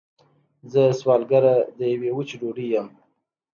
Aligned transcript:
زه 0.71 0.81
سوالګره 0.99 1.53
د 1.77 1.79
یوې 1.93 2.09
وچې 2.17 2.35
ډوډۍ 2.39 2.67
یم 2.73 2.87